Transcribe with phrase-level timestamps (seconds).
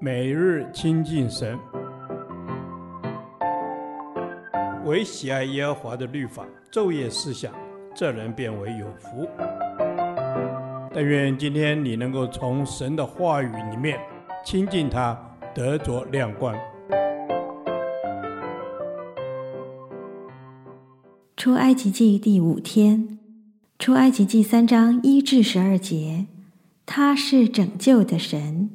[0.00, 1.58] 每日亲近神，
[4.84, 7.52] 唯喜爱耶和华的律法，昼夜思想，
[7.94, 9.28] 这人便为有福。
[10.92, 13.98] 但愿今天你能够从神的话语里面
[14.44, 15.18] 亲近他，
[15.54, 16.54] 得着亮光。
[21.36, 23.18] 出埃及记第五天，
[23.78, 26.26] 出埃及记三章一至十二节，
[26.86, 28.70] 他是拯救的神。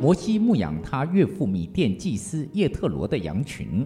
[0.00, 3.84] 摩西牧养他岳父米甸祭司叶特罗的羊群，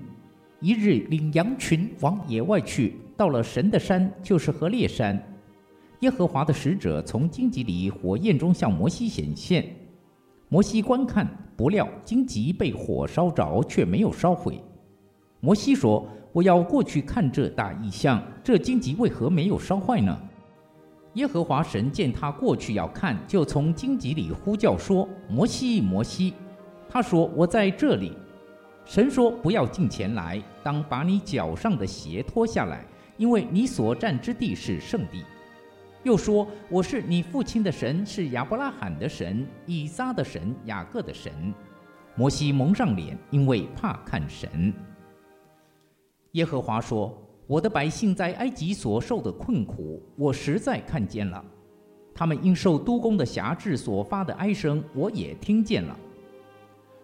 [0.61, 5.19] 一日领羊群往野外去，到了神的山，就是何烈山。
[6.01, 9.65] 耶和华的使者从荆棘里火焰中向摩西显现，
[10.51, 11.27] 摩西观看，
[11.57, 14.61] 不料荆棘被火烧着，却没有烧毁。
[15.41, 20.21] 摩西说：“我要过去看这大异象，这荆棘为何没有烧坏呢？”
[21.15, 26.33] 耶和华神见他过去要看，就从荆棘里呼叫说：“摩西，摩西！”
[26.89, 28.17] 他说：“我在这里。”
[28.87, 32.83] 神说：“不要近前来，当把你脚上的鞋脱下来，
[33.19, 35.23] 因为你所站之地是圣地。”
[36.03, 41.31] 又说：“我是你父亲的神，是亚伯拉罕的神，以撒的神，雅各的神。”
[42.17, 44.73] 摩西蒙上脸，因为怕看神。
[46.33, 47.17] 耶和华说。
[47.53, 51.45] 我的百姓在埃及所受的困苦，我实在看见了；
[52.15, 55.95] 他们因受督工的辖制所发的哀声，我也听见了。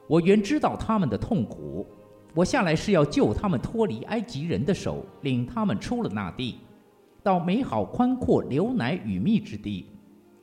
[0.06, 1.86] 我原知道他们的痛苦，
[2.34, 6.60] 我下来是要救他们脱离埃及人的手，领他们出了那地，
[7.22, 9.84] 到美好宽阔、流奶与蜜之地，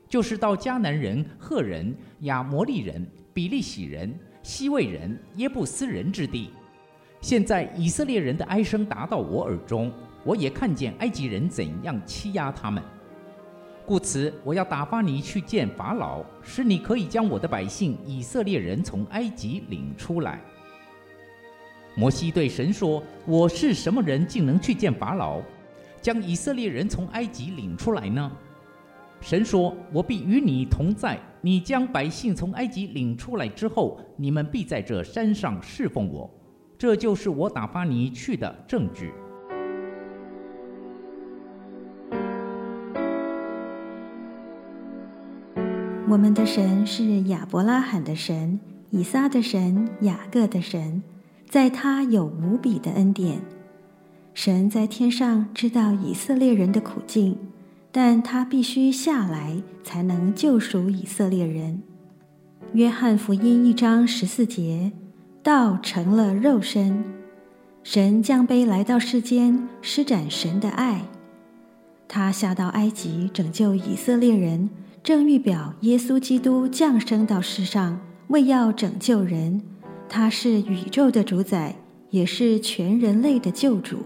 [0.07, 3.03] 就是到迦南人、赫人、亚摩利人、
[3.33, 6.51] 比利洗人、西未人、耶布斯人之地。
[7.25, 9.91] 现在以色列人的哀声达到我耳中，
[10.23, 12.83] 我也看见埃及人怎样欺压他们，
[13.83, 20.39] 故此我要打发你去见法老，使你可以将我的百姓以色列人从埃及领出来。
[21.95, 25.41] 摩西对神说：“我是什么人，竟能去见法老，
[26.03, 28.31] 将以色列人从埃及领出来呢？”
[29.19, 36.29] 神说：“我必与你同在，你将百姓从埃及领出来之后，你们必在这山上侍奉我。”
[36.77, 39.13] 这就是我打发你去的证据。
[46.07, 48.59] 我们的神是亚伯拉罕的神，
[48.91, 51.01] 以撒的神，雅各的神，
[51.49, 53.41] 在他有无比的恩典。
[54.33, 57.37] 神在天上知道以色列人的苦境，
[57.91, 61.81] 但他必须下来才能救赎以色列人。
[62.73, 64.91] 约翰福音一章十四节。
[65.45, 67.03] 道成了肉身，
[67.83, 71.03] 神降卑来到世间，施展神的爱。
[72.07, 74.71] 他下到埃及拯救以色列人，
[75.03, 79.61] 正预表耶稣基督降生到世上，为要拯救人。
[80.09, 81.75] 他是宇宙的主宰，
[82.09, 83.97] 也是全人类的救主。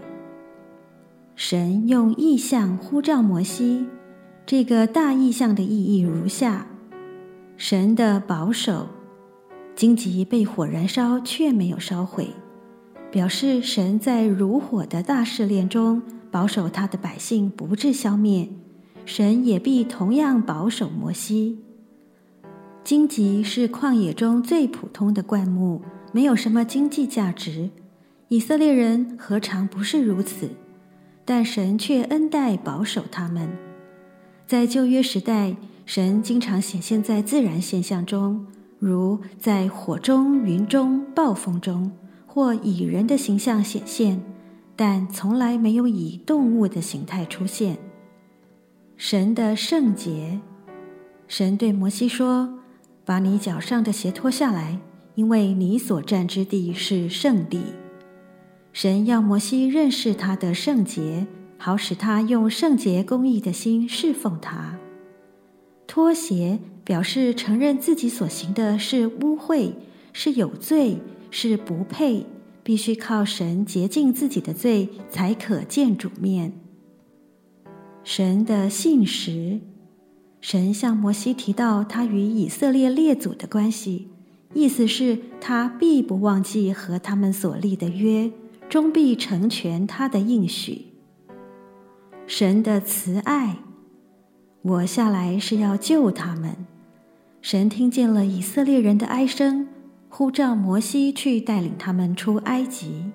[1.36, 3.86] 神用异象呼召摩西，
[4.44, 6.66] 这个大异象的意义如下：
[7.56, 8.86] 神的保守。
[9.80, 12.28] 荆棘被火燃烧，却没有烧毁，
[13.10, 18.46] 表示神在如火的大试炼中保守他的百姓不致消灭。
[19.06, 21.60] 神也必同样保守摩西。
[22.84, 25.80] 荆棘是旷野中最普通的灌木，
[26.12, 27.70] 没有什么经济价值。
[28.28, 30.50] 以色列人何尝不是如此？
[31.24, 33.48] 但神却恩待保守他们。
[34.46, 38.44] 在旧约时代，神经常显现在自然现象中。
[38.80, 41.92] 如在火中、云中、暴风中，
[42.26, 44.22] 或以人的形象显现，
[44.74, 47.76] 但从来没有以动物的形态出现。
[48.96, 50.40] 神的圣洁，
[51.28, 52.58] 神对摩西说
[53.04, 54.78] ：“把你脚上的鞋脱下来，
[55.14, 57.60] 因为你所站之地是圣地。”
[58.72, 61.26] 神要摩西认识他的圣洁，
[61.58, 64.78] 好使他用圣洁公义的心侍奉他。
[65.86, 66.58] 脱鞋。
[66.84, 69.72] 表示承认自己所行的是污秽，
[70.12, 70.98] 是有罪，
[71.30, 72.26] 是不配，
[72.62, 76.52] 必须靠神洁净自己的罪，才可见主面。
[78.02, 79.60] 神的信实，
[80.40, 84.08] 神向摩西提到他与以色列列祖的关系，
[84.54, 88.32] 意思是，他必不忘记和他们所立的约，
[88.68, 90.86] 终必成全他的应许。
[92.26, 93.58] 神的慈爱，
[94.62, 96.54] 我下来是要救他们。
[97.40, 99.66] 神听见了以色列人的哀声，
[100.10, 103.06] 呼召摩西去带领他们出埃及。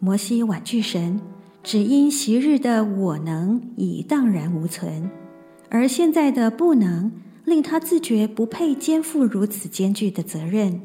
[0.00, 1.20] 摩西婉拒神，
[1.62, 5.08] 只因昔日的我能已荡然无存，
[5.70, 7.12] 而现在的不能，
[7.44, 10.80] 令他自觉不配肩负如此艰巨的责任。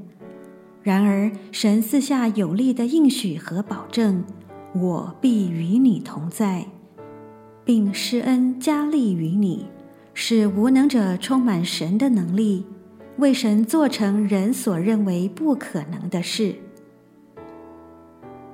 [0.83, 4.23] 然而，神四下有力的应许和保证
[4.73, 6.67] ：“我必与你同在，
[7.63, 9.67] 并施恩加力于你，
[10.13, 12.65] 使无能者充满神的能力，
[13.17, 16.55] 为神做成人所认为不可能的事。”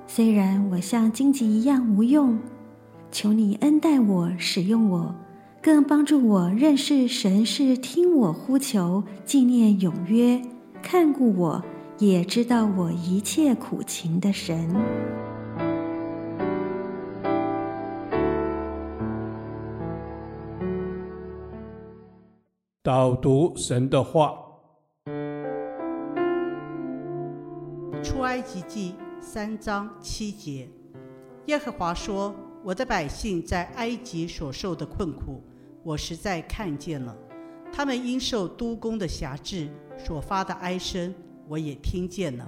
[0.07, 2.37] 虽然我像荆棘一样无用，
[3.11, 5.15] 求你恩待我，使用我，
[5.61, 10.41] 更帮助我认识神是听我呼求、纪念永约、
[10.81, 11.63] 看顾我，
[11.97, 14.69] 也知道我一切苦情的神。
[22.85, 24.37] 导读神的话，
[28.03, 28.93] 出埃及记。
[29.19, 30.69] 三章七节，
[31.47, 35.43] 耶和华说：“我的百姓在埃及所受的困苦，
[35.81, 37.11] 我实在看见了；
[37.73, 39.67] 他们因受督工的辖制
[39.97, 41.11] 所发的哀声，
[41.47, 42.47] 我也听见了。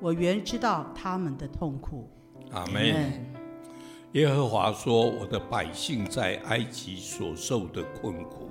[0.00, 2.10] 我原知道他们的痛苦。”
[2.52, 3.26] 阿门。
[4.12, 8.50] 耶和华说：“我的百姓在埃及所受的困苦。”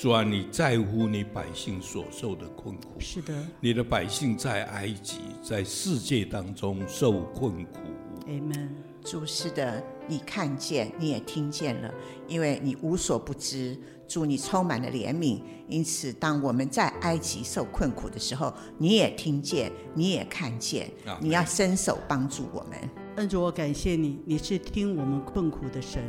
[0.00, 2.98] 主啊，你在乎你百姓所受的困苦。
[2.98, 7.80] 是的，你的百姓在埃及，在世界当中受困苦。
[8.26, 8.70] Amen。
[9.04, 11.92] 主是的，你看见，你也听见了，
[12.26, 13.78] 因为你无所不知。
[14.08, 22.78] 主，你充满了怜悯，因此当我们在埃及受困苦的时候，你也听见，你也看见，你要伸手帮助我们。
[23.16, 26.02] 恩主，我感谢你，你是听我们困苦的神。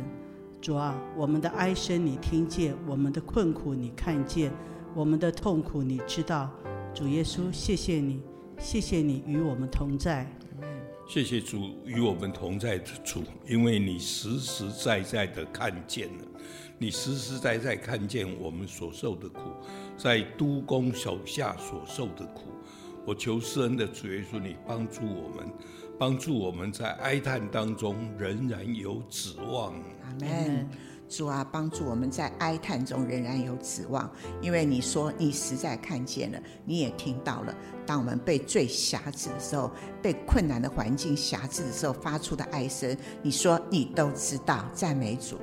[0.62, 4.52] 主啊，我们的哀声你听见，我们的困苦你看见，
[4.94, 6.48] 我们的痛苦你知道。
[6.94, 8.22] 主耶稣，谢谢你，
[8.60, 10.24] 谢谢你与我们同在。
[11.08, 16.24] 谢谢主与我们同在的主，因为你实实在在的看见了，
[16.78, 19.40] 你实实在在看见我们所受的苦，
[19.96, 22.52] 在督工手下所受的苦。
[23.04, 25.52] 我求施恩的主耶稣，你帮助我们。
[25.98, 29.72] 帮助我们在哀叹当中仍然有指望。
[30.02, 30.68] 阿门。
[31.08, 34.10] 主啊，帮助我们在哀叹中仍然有指望，
[34.40, 37.54] 因为你说你实在看见了，你也听到了。
[37.84, 44.64] 当我们被罪辖制的时候，被困难的环境辖制的时候，发出的哀声，你说你都知道。
[44.72, 45.36] 赞美主，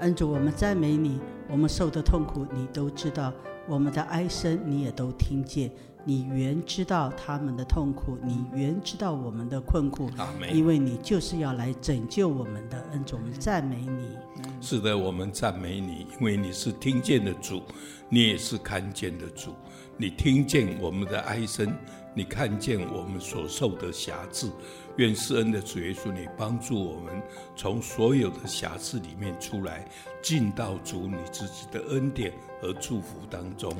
[0.00, 1.18] 恩主，我们赞美你。
[1.48, 3.32] 我们受的痛苦你都知道，
[3.68, 5.70] 我们的哀声你也都听见。
[6.08, 10.08] 你原知道他们的痛苦，你原知道我们的困苦，
[10.52, 14.16] 因为你就是要来拯救我们的恩主，我们赞美你。
[14.60, 17.60] 是的，我们赞美你，因为你是听见的主，
[18.08, 19.50] 你也是看见的主，
[19.96, 21.72] 你听见我们的哀声。
[22.14, 24.50] 你看见我们所受的瑕疵，
[24.96, 27.12] 愿施恩的主耶稣，你帮助我们
[27.54, 29.86] 从所有的瑕疵里面出来，
[30.22, 33.70] 进到主你自己的恩典和祝福当中。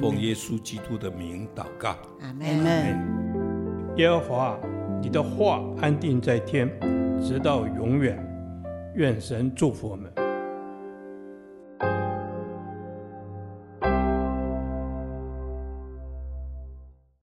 [0.00, 2.64] 奉耶稣基督的名祷告，阿门。
[3.96, 4.56] 耶和华，
[5.02, 6.70] 你的话安定在天，
[7.20, 8.16] 直到永远。
[8.94, 10.21] 愿神祝福我们。